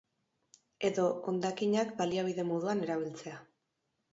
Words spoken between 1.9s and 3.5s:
baliabide moduan erabiltzea.